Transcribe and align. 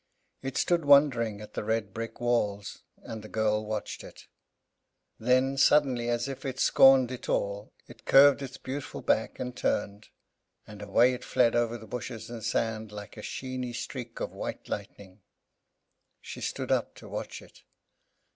It 0.41 0.57
stood 0.57 0.83
wondering 0.83 1.41
at 1.41 1.53
the 1.53 1.63
red 1.63 1.93
brick 1.93 2.19
walls, 2.19 2.79
and 3.03 3.21
the 3.21 3.29
girl 3.29 3.63
watched 3.63 4.03
it. 4.03 4.25
Then, 5.19 5.57
suddenly, 5.57 6.09
as 6.09 6.27
if 6.27 6.43
it 6.43 6.59
scorned 6.59 7.11
it 7.11 7.29
all, 7.29 7.71
it 7.85 8.03
curved 8.05 8.41
its 8.41 8.57
beautiful 8.57 9.01
back 9.03 9.39
and 9.39 9.55
turned; 9.55 10.07
and 10.65 10.81
away 10.81 11.13
it 11.13 11.23
fled 11.23 11.55
over 11.55 11.77
the 11.77 11.85
bushes 11.85 12.31
and 12.31 12.43
sand, 12.43 12.91
like 12.91 13.15
a 13.15 13.21
sheeny 13.21 13.73
streak 13.73 14.19
of 14.19 14.31
white 14.33 14.67
lightning. 14.67 15.21
She 16.19 16.41
stood 16.41 16.71
up 16.71 16.95
to 16.95 17.07
watch 17.07 17.39
it. 17.43 17.61